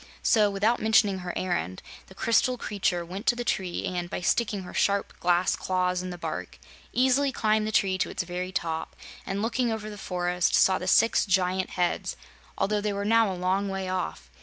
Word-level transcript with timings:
So, 0.23 0.49
without 0.49 0.79
mentioning 0.81 1.19
her 1.19 1.31
errand, 1.37 1.83
the 2.07 2.15
crystal 2.15 2.57
creature 2.57 3.05
went 3.05 3.27
to 3.27 3.35
the 3.35 3.43
tree 3.43 3.85
and, 3.85 4.09
by 4.09 4.19
sticking 4.19 4.63
her 4.63 4.73
sharp 4.73 5.13
glass 5.19 5.55
claws 5.55 6.01
in 6.01 6.09
the 6.09 6.17
bark, 6.17 6.57
easily 6.91 7.31
climbed 7.31 7.67
the 7.67 7.71
tree 7.71 7.99
to 7.99 8.09
its 8.09 8.23
very 8.23 8.51
top 8.51 8.95
and, 9.27 9.43
looking 9.43 9.71
over 9.71 9.91
the 9.91 9.99
forest, 9.99 10.55
saw 10.55 10.79
the 10.79 10.87
six 10.87 11.23
giant 11.27 11.69
heads, 11.77 12.17
although 12.57 12.81
they 12.81 12.93
were 12.93 13.05
now 13.05 13.31
a 13.31 13.37
long 13.37 13.69
way 13.69 13.89
off. 13.89 14.31